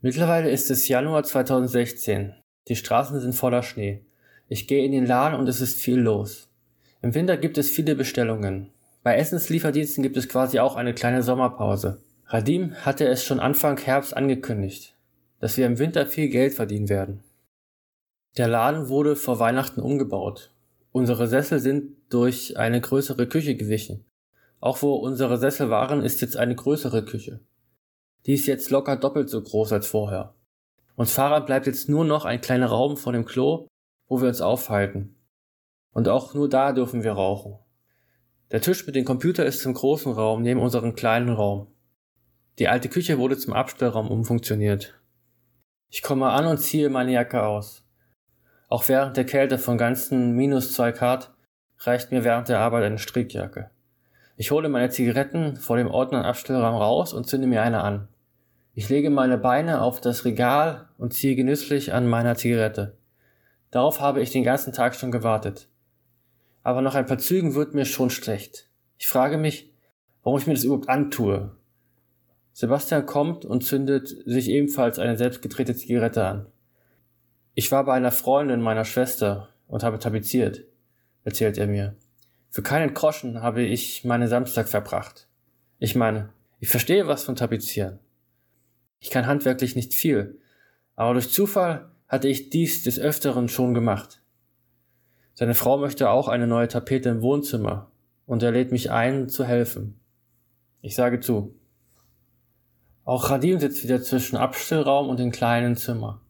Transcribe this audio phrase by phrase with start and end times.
[0.00, 2.32] Mittlerweile ist es Januar 2016.
[2.68, 4.04] Die Straßen sind voller Schnee.
[4.46, 6.48] Ich gehe in den Laden und es ist viel los.
[7.02, 8.70] Im Winter gibt es viele Bestellungen.
[9.02, 12.00] Bei Essenslieferdiensten gibt es quasi auch eine kleine Sommerpause.
[12.26, 14.94] Radim hatte es schon Anfang Herbst angekündigt,
[15.40, 17.24] dass wir im Winter viel Geld verdienen werden.
[18.36, 20.52] Der Laden wurde vor Weihnachten umgebaut.
[20.92, 24.04] Unsere Sessel sind durch eine größere Küche gewichen.
[24.60, 27.40] Auch wo unsere Sessel waren, ist jetzt eine größere Küche.
[28.26, 30.34] Die ist jetzt locker doppelt so groß als vorher.
[30.96, 33.68] Uns Fahrrad bleibt jetzt nur noch ein kleiner Raum vor dem Klo,
[34.08, 35.16] wo wir uns aufhalten.
[35.92, 37.58] Und auch nur da dürfen wir rauchen.
[38.50, 41.68] Der Tisch mit dem Computer ist im großen Raum neben unserem kleinen Raum.
[42.58, 44.98] Die alte Küche wurde zum Abstellraum umfunktioniert.
[45.90, 47.84] Ich komme an und ziehe meine Jacke aus.
[48.68, 51.32] Auch während der Kälte von ganzen minus zwei Grad
[51.78, 53.70] reicht mir während der Arbeit eine Strickjacke.
[54.36, 58.08] Ich hole meine Zigaretten vor dem Ordner- und Abstellraum raus und zünde mir eine an.
[58.78, 62.96] Ich lege meine Beine auf das Regal und ziehe genüsslich an meiner Zigarette.
[63.72, 65.66] Darauf habe ich den ganzen Tag schon gewartet.
[66.62, 68.70] Aber nach ein paar Zügen wird mir schon schlecht.
[68.96, 69.72] Ich frage mich,
[70.22, 71.56] warum ich mir das überhaupt antue.
[72.52, 76.46] Sebastian kommt und zündet sich ebenfalls eine selbstgedrehte Zigarette an.
[77.54, 80.66] Ich war bei einer Freundin meiner Schwester und habe tapeziert,
[81.24, 81.96] erzählt er mir.
[82.48, 85.26] Für keinen Groschen habe ich meinen Samstag verbracht.
[85.80, 86.28] Ich meine,
[86.60, 87.98] ich verstehe was von Tapezieren.
[89.00, 90.38] Ich kann handwerklich nicht viel,
[90.96, 94.20] aber durch Zufall hatte ich dies des Öfteren schon gemacht.
[95.34, 97.90] Seine Frau möchte auch eine neue Tapete im Wohnzimmer
[98.26, 100.00] und er lädt mich ein, zu helfen.
[100.80, 101.54] Ich sage zu.
[103.04, 106.20] Auch Radim sitzt wieder zwischen Abstellraum und dem kleinen Zimmer.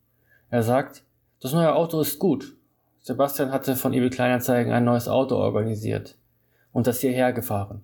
[0.50, 1.05] Er sagt,
[1.41, 2.58] das neue Auto ist gut
[3.08, 6.19] Sebastian hatte von eBay Kleinanzeigen ein neues Auto organisiert
[6.72, 7.80] und das hierher gefahren.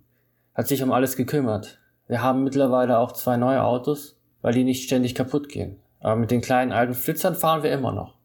[0.53, 1.79] Hat sich um alles gekümmert.
[2.09, 5.79] Wir haben mittlerweile auch zwei neue Autos, weil die nicht ständig kaputt gehen.
[6.01, 8.19] Aber mit den kleinen alten Flitzern fahren wir immer noch.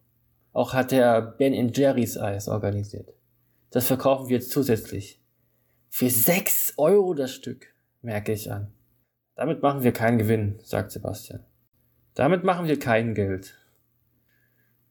[0.52, 3.14] Auch hat er Ben Jerry's Eis organisiert.
[3.72, 5.21] Das verkaufen wir jetzt zusätzlich.
[5.88, 8.67] Für sechs Euro das Stück, merke ich an.
[9.36, 11.45] Damit machen wir keinen Gewinn, sagt Sebastian.
[12.16, 13.55] Damit machen wir kein Geld.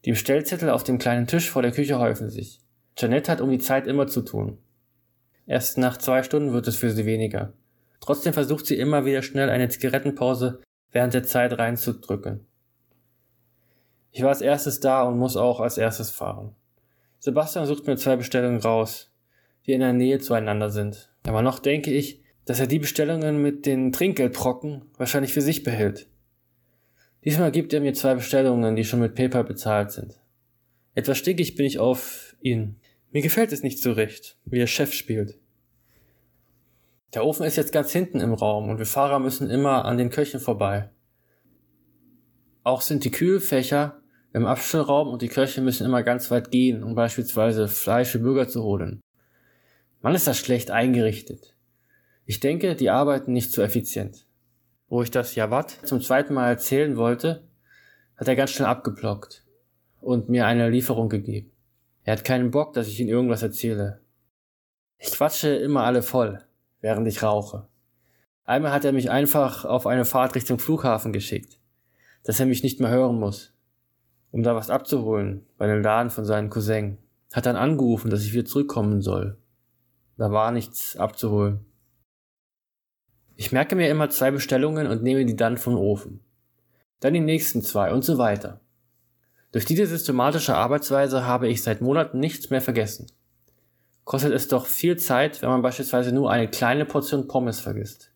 [0.05, 2.59] Die Bestellzettel auf dem kleinen Tisch vor der Küche häufen sich.
[2.97, 4.57] Janette hat um die Zeit immer zu tun.
[5.45, 7.53] Erst nach zwei Stunden wird es für sie weniger.
[8.01, 12.45] Trotzdem versucht sie immer wieder schnell eine Zigarettenpause während der Zeit reinzudrücken.
[14.11, 16.55] Ich war als erstes da und muss auch als erstes fahren.
[17.19, 19.11] Sebastian sucht mir zwei Bestellungen raus,
[19.65, 21.11] die in der Nähe zueinander sind.
[21.23, 26.07] Aber noch denke ich, dass er die Bestellungen mit den Trinkgeldbrocken wahrscheinlich für sich behält.
[27.25, 30.19] Diesmal gibt er mir zwei Bestellungen, die schon mit PayPal bezahlt sind.
[30.95, 32.79] Etwas stinkig bin ich auf ihn.
[33.11, 35.37] Mir gefällt es nicht so recht, wie er Chef spielt.
[37.13, 40.09] Der Ofen ist jetzt ganz hinten im Raum und wir Fahrer müssen immer an den
[40.09, 40.89] Köchen vorbei.
[42.63, 44.01] Auch sind die Kühlfächer
[44.33, 48.47] im Abstellraum und die Köche müssen immer ganz weit gehen, um beispielsweise Fleisch für Bürger
[48.47, 49.01] zu holen.
[50.01, 51.55] Man ist das schlecht eingerichtet.
[52.25, 54.27] Ich denke, die arbeiten nicht so effizient
[54.89, 57.47] wo ich das Jawad zum zweiten Mal erzählen wollte,
[58.17, 59.45] hat er ganz schnell abgeblockt
[60.01, 61.51] und mir eine Lieferung gegeben.
[62.03, 64.01] Er hat keinen Bock, dass ich ihm irgendwas erzähle.
[64.97, 66.43] Ich quatsche immer alle voll,
[66.81, 67.67] während ich rauche.
[68.45, 71.59] Einmal hat er mich einfach auf eine Fahrt Richtung Flughafen geschickt,
[72.23, 73.53] dass er mich nicht mehr hören muss,
[74.31, 76.97] um da was abzuholen bei dem Laden von seinem Cousin.
[77.31, 79.37] Hat dann angerufen, dass ich wieder zurückkommen soll.
[80.17, 81.63] Da war nichts abzuholen.
[83.35, 86.19] Ich merke mir immer zwei Bestellungen und nehme die dann vom Ofen.
[86.99, 88.59] Dann die nächsten zwei und so weiter.
[89.51, 93.07] Durch diese systematische Arbeitsweise habe ich seit Monaten nichts mehr vergessen.
[94.03, 98.11] Kostet es doch viel Zeit, wenn man beispielsweise nur eine kleine Portion Pommes vergisst.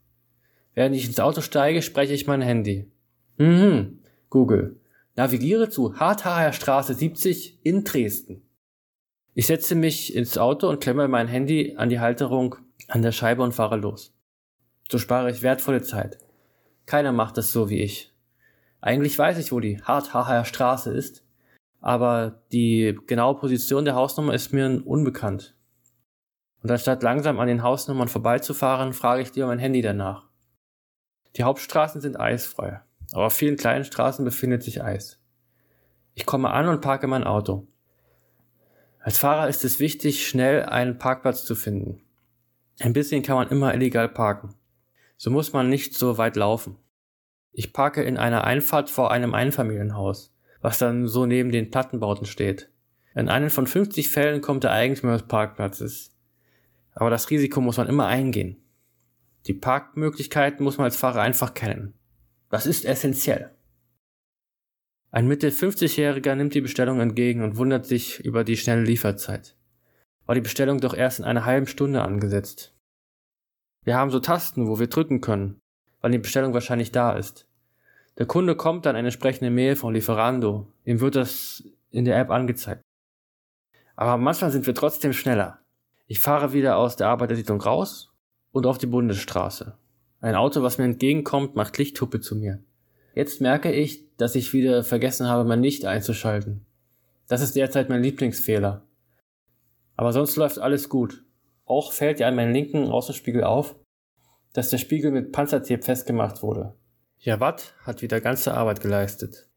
[0.74, 2.92] Während ich ins Auto steige, spreche ich mein Handy.
[3.38, 4.00] Mhm,
[4.30, 4.80] Google.
[5.16, 8.42] Navigiere zu Harthaer Straße 70 in Dresden.
[9.36, 12.56] Ich setze mich ins Auto und klemme mein Handy an die Halterung
[12.88, 14.14] an der Scheibe und fahre los.
[14.92, 16.18] So spare ich wertvolle Zeit.
[16.86, 18.12] Keiner macht es so wie ich.
[18.82, 21.24] Eigentlich weiß ich, wo die Harthacher Straße ist,
[21.80, 25.56] aber die genaue Position der Hausnummer ist mir unbekannt.
[26.63, 30.30] Und anstatt langsam an den Hausnummern vorbeizufahren, frage ich dir mein Handy danach.
[31.36, 32.80] Die Hauptstraßen sind eisfrei,
[33.12, 35.19] aber auf vielen kleinen Straßen befindet sich Eis.
[36.15, 37.68] Ich komme an und parke mein Auto.
[39.00, 42.01] Als Fahrer ist es wichtig, schnell einen Parkplatz zu finden.
[42.80, 44.56] Ein bisschen kann man immer illegal parken.
[45.18, 46.77] So muss man nicht so weit laufen.
[47.51, 52.69] Ich parke in einer Einfahrt vor einem Einfamilienhaus, was dann so neben den Plattenbauten steht.
[53.16, 56.12] In einem von 50 Fällen kommt der Eigentümer des Parkplatzes.
[56.95, 58.57] Aber das Risiko muss man immer eingehen.
[59.48, 61.94] Die Parkmöglichkeiten muss man als Fahrer einfach kennen.
[62.50, 63.51] Das ist essentiell.
[65.12, 69.56] Ein Mitte 50-Jähriger nimmt die Bestellung entgegen und wundert sich über die schnelle Lieferzeit.
[70.25, 72.74] War die Bestellung doch erst in einer halben Stunde angesetzt.
[73.84, 75.60] Wir haben so Tasten, wo wir drücken können,
[76.01, 77.48] weil die Bestellung wahrscheinlich da ist.
[78.18, 80.72] Der Kunde kommt dann eine entsprechende Mail von Lieferando.
[80.86, 82.81] Ihm wird das in der App angezeigt.
[83.95, 85.62] Aber manchmal sind wir trotzdem schneller.
[86.13, 88.13] Ich fahre wieder aus der Arbeitersiedlung raus
[88.51, 89.80] und auf die Bundesstraße.
[90.21, 92.63] Ein Auto, was mir entgegenkommt, macht Lichthuppe zu mir.
[93.15, 96.68] Jetzt merke ich, dass ich wieder vergessen habe, mein Licht einzuschalten.
[97.27, 98.83] Das ist derzeit mein Lieblingsfehler.
[99.95, 101.24] Aber sonst läuft alles gut.
[101.65, 103.75] Auch fällt ja an meinem linken Außenspiegel auf,
[104.54, 106.75] dass der Spiegel mit Panzertape festgemacht wurde.
[107.18, 109.50] Jawad hat wieder ganze Arbeit geleistet.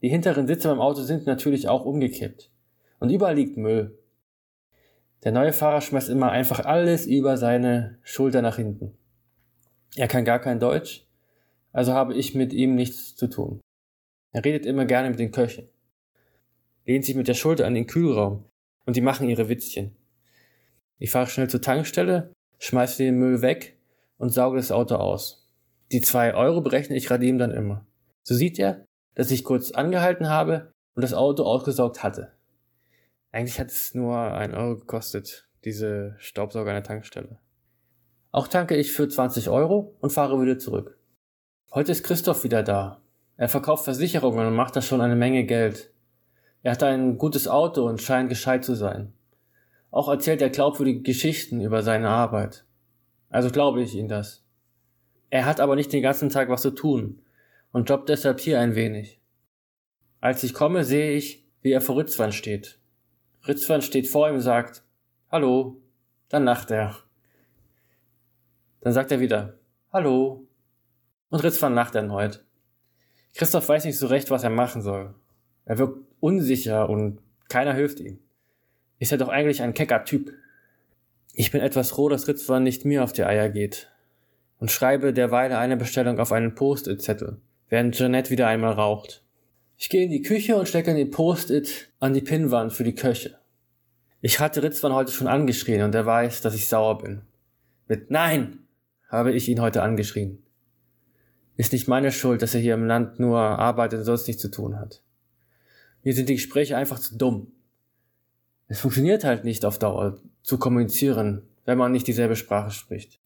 [0.00, 2.50] Die hinteren Sitze beim Auto sind natürlich auch umgekippt.
[3.00, 3.98] Und überall liegt Müll.
[5.24, 8.96] Der neue Fahrer schmeißt immer einfach alles über seine Schulter nach hinten.
[9.96, 11.06] Er kann gar kein Deutsch,
[11.72, 13.60] also habe ich mit ihm nichts zu tun.
[14.32, 15.68] Er redet immer gerne mit den Köchen,
[16.84, 18.44] lehnt sich mit der Schulter an den Kühlraum
[18.84, 19.96] und die machen ihre Witzchen.
[20.98, 23.78] Ich fahre schnell zur Tankstelle, schmeiße den Müll weg
[24.18, 25.46] und sauge das Auto aus.
[25.92, 27.86] Die zwei Euro berechne ich Radim dann immer.
[28.22, 28.84] So sieht er,
[29.14, 32.35] dass ich kurz angehalten habe und das Auto ausgesaugt hatte.
[33.36, 37.38] Eigentlich hat es nur ein Euro gekostet, diese Staubsauger an der Tankstelle.
[38.32, 40.98] Auch tanke ich für 20 Euro und fahre wieder zurück.
[41.70, 43.02] Heute ist Christoph wieder da.
[43.36, 45.92] Er verkauft Versicherungen und macht da schon eine Menge Geld.
[46.62, 49.12] Er hat ein gutes Auto und scheint gescheit zu sein.
[49.90, 52.64] Auch erzählt er glaubwürdige Geschichten über seine Arbeit.
[53.28, 54.46] Also glaube ich ihm das.
[55.28, 57.20] Er hat aber nicht den ganzen Tag was zu tun
[57.70, 59.20] und jobbt deshalb hier ein wenig.
[60.22, 62.80] Als ich komme, sehe ich, wie er vor Ritzwan steht.
[63.46, 64.82] Ritzwan steht vor ihm und sagt,
[65.30, 65.80] Hallo.
[66.28, 66.96] Dann lacht er.
[68.80, 69.58] Dann sagt er wieder,
[69.92, 70.46] Hallo.
[71.30, 72.44] Und Ritzwan lacht erneut.
[73.34, 75.14] Christoph weiß nicht so recht, was er machen soll.
[75.64, 78.18] Er wirkt unsicher und keiner hilft ihm.
[78.98, 80.32] Ist er doch eigentlich ein kecker Typ.
[81.34, 83.90] Ich bin etwas froh, dass Ritzwan nicht mir auf die Eier geht
[84.58, 87.38] und schreibe derweil eine Bestellung auf einen Post-it-Zettel,
[87.68, 89.22] während Jeanette wieder einmal raucht.
[89.78, 93.38] Ich gehe in die Küche und stecke den Post-it an die Pinnwand für die Köche.
[94.22, 97.22] Ich hatte Ritzwan heute schon angeschrien und er weiß, dass ich sauer bin.
[97.86, 98.60] Mit Nein
[99.08, 100.42] habe ich ihn heute angeschrien.
[101.56, 104.50] Ist nicht meine Schuld, dass er hier im Land nur arbeitet und sonst nichts zu
[104.50, 105.02] tun hat.
[106.02, 107.52] Mir sind die Gespräche einfach zu dumm.
[108.68, 113.20] Es funktioniert halt nicht auf Dauer zu kommunizieren, wenn man nicht dieselbe Sprache spricht.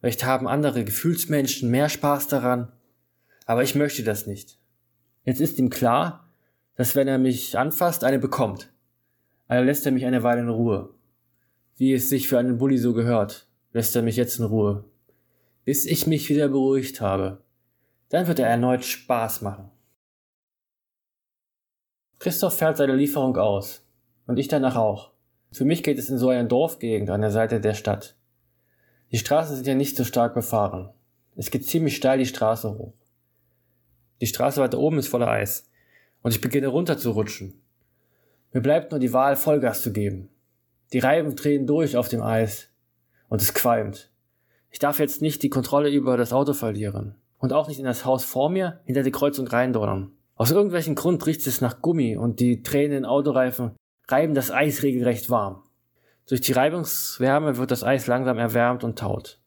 [0.00, 2.72] Vielleicht haben andere Gefühlsmenschen mehr Spaß daran,
[3.46, 4.58] aber ich möchte das nicht.
[5.26, 6.30] Jetzt ist ihm klar,
[6.76, 8.72] dass wenn er mich anfasst, eine bekommt.
[9.48, 10.94] Also lässt er mich eine Weile in Ruhe.
[11.76, 14.84] Wie es sich für einen Bully so gehört, lässt er mich jetzt in Ruhe.
[15.64, 17.42] Bis ich mich wieder beruhigt habe.
[18.08, 19.68] Dann wird er erneut Spaß machen.
[22.20, 23.84] Christoph fährt seine Lieferung aus.
[24.28, 25.10] Und ich danach auch.
[25.50, 28.16] Für mich geht es in so eine Dorfgegend an der Seite der Stadt.
[29.10, 30.90] Die Straßen sind ja nicht so stark befahren.
[31.34, 32.94] Es geht ziemlich steil die Straße hoch.
[34.20, 35.68] Die Straße weiter oben ist voller Eis.
[36.22, 37.60] Und ich beginne runter zu rutschen.
[38.52, 40.28] Mir bleibt nur die Wahl, Vollgas zu geben.
[40.92, 42.68] Die Reifen drehen durch auf dem Eis.
[43.28, 44.10] Und es qualmt.
[44.70, 48.04] Ich darf jetzt nicht die Kontrolle über das Auto verlieren und auch nicht in das
[48.04, 50.12] Haus vor mir hinter die Kreuzung reindonnern.
[50.34, 53.72] Aus irgendwelchen Grund riecht es nach Gummi und die Tränen Autoreifen
[54.08, 55.62] reiben das Eis regelrecht warm.
[56.28, 59.40] Durch die Reibungswärme wird das Eis langsam erwärmt und taut.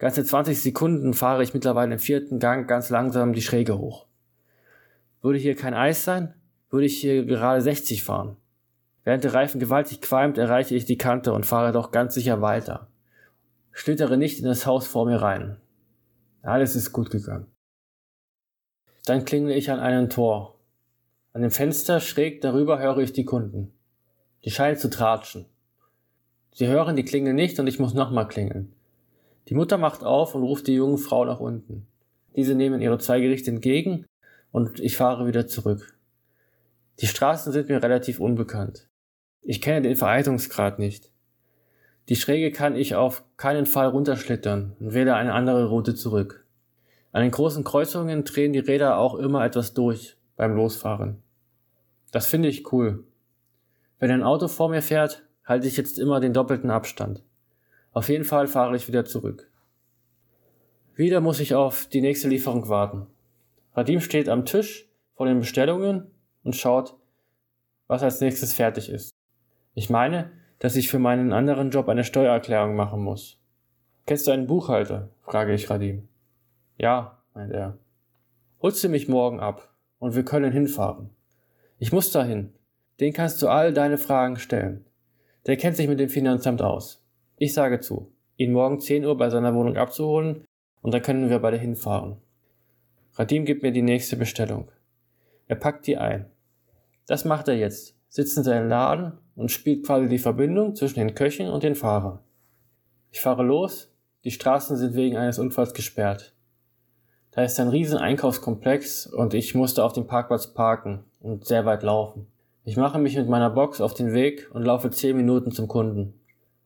[0.00, 4.06] Ganze 20 Sekunden fahre ich mittlerweile im vierten Gang ganz langsam die Schräge hoch.
[5.20, 6.32] Würde hier kein Eis sein,
[6.70, 8.38] würde ich hier gerade 60 fahren.
[9.04, 12.88] Während der Reifen gewaltig qualmt, erreiche ich die Kante und fahre doch ganz sicher weiter.
[13.72, 15.58] Schlittere nicht in das Haus vor mir rein.
[16.40, 17.48] Alles ist gut gegangen.
[19.04, 20.58] Dann klingel ich an einem Tor.
[21.34, 23.74] An dem Fenster schräg darüber höre ich die Kunden.
[24.46, 25.44] Die scheinen zu tratschen.
[26.54, 28.72] Sie hören die Klingel nicht und ich muss nochmal klingeln.
[29.50, 31.88] Die Mutter macht auf und ruft die junge Frau nach unten.
[32.36, 34.06] Diese nehmen ihre zwei Gerichte entgegen
[34.52, 35.98] und ich fahre wieder zurück.
[37.00, 38.88] Die Straßen sind mir relativ unbekannt.
[39.42, 41.10] Ich kenne den Vereitungsgrad nicht.
[42.08, 46.46] Die Schräge kann ich auf keinen Fall runterschlittern und wähle eine andere Route zurück.
[47.10, 51.24] An den großen Kreuzungen drehen die Räder auch immer etwas durch beim Losfahren.
[52.12, 53.02] Das finde ich cool.
[53.98, 57.24] Wenn ein Auto vor mir fährt, halte ich jetzt immer den doppelten Abstand.
[57.92, 59.50] Auf jeden Fall fahre ich wieder zurück.
[60.94, 63.06] Wieder muss ich auf die nächste Lieferung warten.
[63.74, 66.10] Radim steht am Tisch vor den Bestellungen
[66.44, 66.96] und schaut,
[67.86, 69.10] was als nächstes fertig ist.
[69.74, 73.40] Ich meine, dass ich für meinen anderen Job eine Steuererklärung machen muss.
[74.06, 75.10] Kennst du einen Buchhalter?
[75.22, 76.08] frage ich Radim.
[76.78, 77.78] Ja, meint er.
[78.60, 79.70] Holst du mich morgen ab?
[80.00, 81.10] und wir können hinfahren.
[81.78, 82.52] Ich muss dahin.
[82.98, 84.84] Den kannst du all deine Fragen stellen.
[85.46, 86.99] Der kennt sich mit dem Finanzamt aus.
[87.42, 90.44] Ich sage zu, ihn morgen 10 Uhr bei seiner Wohnung abzuholen
[90.82, 92.18] und dann können wir beide hinfahren.
[93.14, 94.70] Radim gibt mir die nächste Bestellung.
[95.48, 96.26] Er packt die ein.
[97.06, 101.14] Das macht er jetzt, sitzt in seinem Laden und spielt quasi die Verbindung zwischen den
[101.14, 102.18] Köchen und den Fahrern.
[103.10, 103.90] Ich fahre los,
[104.24, 106.34] die Straßen sind wegen eines Unfalls gesperrt.
[107.30, 111.84] Da ist ein riesen Einkaufskomplex und ich musste auf dem Parkplatz parken und sehr weit
[111.84, 112.26] laufen.
[112.64, 116.19] Ich mache mich mit meiner Box auf den Weg und laufe zehn Minuten zum Kunden.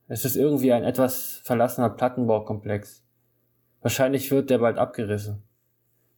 [0.07, 3.03] Es ist irgendwie ein etwas verlassener Plattenbaukomplex.
[3.81, 5.41] Wahrscheinlich wird der bald abgerissen.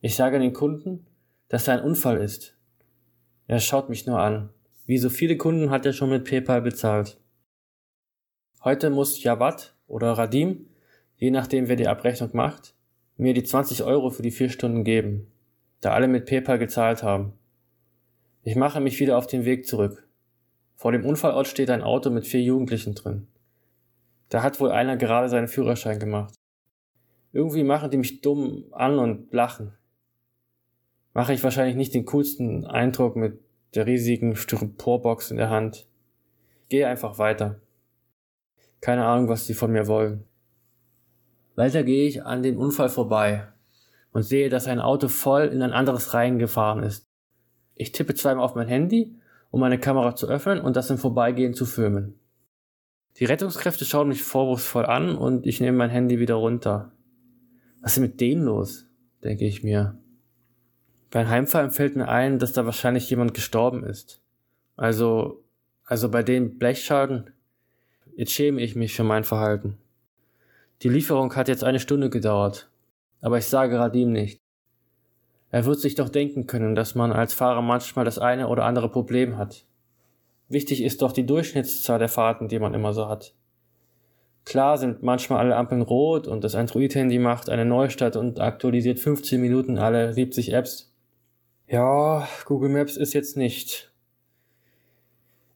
[0.02, 1.08] Ich sage den Kunden,
[1.48, 2.58] dass er ein Unfall ist.
[3.48, 4.50] Er schaut mich nur an.
[4.86, 7.18] Wie so viele Kunden hat er schon mit PayPal bezahlt.
[8.62, 10.68] Heute muss Jawad oder Radim,
[11.16, 12.76] je nachdem wer die Abrechnung macht,
[13.16, 15.32] mir die 20 Euro für die vier Stunden geben,
[15.80, 17.34] da alle mit PayPal gezahlt haben.
[18.44, 20.10] Ich mache mich wieder auf den Weg zurück.
[20.76, 23.28] Vor dem Unfallort steht ein Auto mit vier Jugendlichen drin.
[24.30, 26.34] Da hat wohl einer gerade seinen Führerschein gemacht.
[27.32, 29.74] Irgendwie machen die mich dumm an und lachen.
[31.14, 33.40] Mache ich wahrscheinlich nicht den coolsten Eindruck mit
[33.76, 35.88] der riesigen Styroporbox in der Hand.
[36.70, 37.60] Gehe einfach weiter.
[38.82, 40.26] Keine Ahnung, was sie von mir wollen.
[41.56, 43.48] Weiter gehe ich an den Unfall vorbei
[44.12, 47.06] und sehe, dass ein Auto voll in ein anderes reingefahren ist.
[47.76, 49.16] Ich tippe zweimal auf mein Handy,
[49.52, 52.20] um meine Kamera zu öffnen und das im Vorbeigehen zu filmen.
[53.20, 56.92] Die Rettungskräfte schauen mich vorwurfsvoll an und ich nehme mein Handy wieder runter.
[57.82, 58.86] Was ist mit denen los?
[59.24, 59.98] denke ich mir.
[61.10, 64.22] Beim Heimfahren fällt mir ein, dass da wahrscheinlich jemand gestorben ist.
[64.76, 65.44] Also,
[65.84, 67.32] also bei dem Blechschaden.
[68.16, 69.78] Jetzt schäme ich mich für mein Verhalten.
[70.84, 72.70] Die Lieferung hat jetzt eine Stunde gedauert,
[73.22, 74.40] aber ich sage Radim nicht.
[75.50, 78.90] Er wird sich doch denken können, dass man als Fahrer manchmal das eine oder andere
[78.90, 79.67] Problem hat.
[80.50, 83.34] Wichtig ist doch die Durchschnittszahl der Fahrten, die man immer so hat.
[84.46, 89.42] Klar sind manchmal alle Ampeln rot und das Android-Handy macht eine Neustart und aktualisiert 15
[89.42, 90.94] Minuten alle 70 Apps.
[91.68, 93.92] Ja, Google Maps ist jetzt nicht.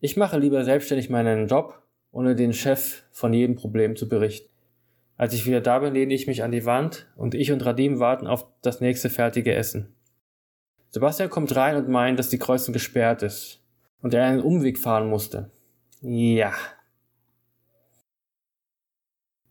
[0.02, 1.82] Ich mache lieber selbstständig meinen Job,
[2.12, 4.50] ohne den Chef von jedem Problem zu berichten.
[5.16, 8.00] Als ich wieder da bin, lehne ich mich an die Wand und ich und Radim
[8.00, 9.96] warten auf das nächste fertige Essen.
[10.90, 13.61] Sebastian kommt rein und meint, dass die Kreuzung gesperrt ist
[14.02, 15.52] und er einen Umweg fahren musste.
[16.02, 16.54] Ja.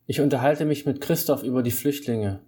[0.05, 2.41] Ich unterhalte mich mit Christoph über die Flüchtlinge.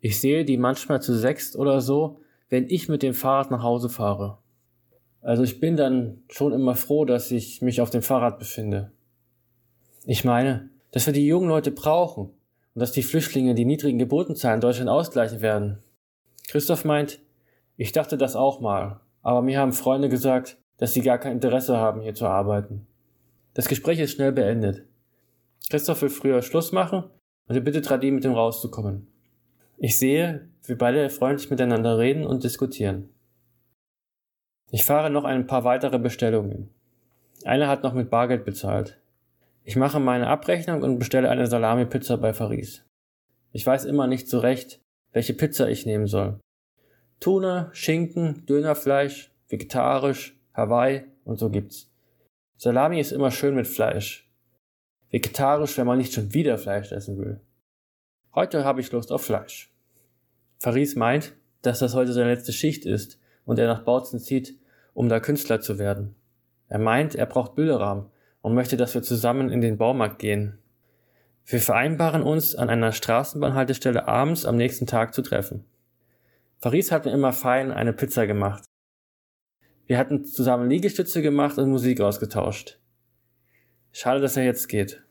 [0.00, 3.88] Ich sehe die manchmal zu sechst oder so, wenn ich mit dem Fahrrad nach Hause
[3.88, 4.38] fahre.
[5.20, 8.92] Also ich bin dann schon immer froh, dass ich mich auf dem Fahrrad befinde.
[10.04, 12.26] Ich meine, dass wir die jungen Leute brauchen
[12.74, 15.82] und dass die Flüchtlinge die niedrigen Geburtenzahlen in Deutschland ausgleichen werden.
[16.46, 17.20] Christoph meint,
[17.76, 21.76] ich dachte das auch mal, aber mir haben Freunde gesagt, dass sie gar kein Interesse
[21.76, 22.86] haben, hier zu arbeiten.
[23.54, 24.84] Das Gespräch ist schnell beendet.
[25.70, 27.04] Christoph will früher Schluss machen
[27.48, 29.08] und er bittet Radim, mit ihm rauszukommen.
[29.78, 33.10] Ich sehe, wie beide freundlich miteinander reden und diskutieren.
[34.70, 36.70] Ich fahre noch ein paar weitere Bestellungen.
[37.44, 39.00] Einer hat noch mit Bargeld bezahlt.
[39.62, 42.84] Ich mache meine Abrechnung und bestelle eine Salami-Pizza bei Faris.
[43.52, 44.80] Ich weiß immer nicht so recht,
[45.12, 46.40] welche Pizza ich nehmen soll.
[47.20, 51.90] Tuna, Schinken, Dönerfleisch, vegetarisch, Hawaii und so gibt's.
[52.56, 54.30] Salami ist immer schön mit Fleisch.
[55.10, 57.40] Vegetarisch, wenn man nicht schon wieder Fleisch essen will.
[58.34, 59.72] Heute habe ich Lust auf Fleisch.
[60.58, 64.58] Faris meint, dass das heute seine letzte Schicht ist und er nach Bautzen zieht,
[64.92, 66.14] um da Künstler zu werden.
[66.68, 68.06] Er meint, er braucht Bilderrahmen
[68.40, 70.58] und möchte, dass wir zusammen in den Baumarkt gehen.
[71.46, 75.64] Wir vereinbaren uns, an einer Straßenbahnhaltestelle abends am nächsten Tag zu treffen.
[76.58, 78.64] Faris hat mir immer fein eine Pizza gemacht.
[79.86, 82.78] Wir hatten zusammen Liegestütze gemacht und Musik ausgetauscht.
[83.92, 85.03] Schade, dass er jetzt geht.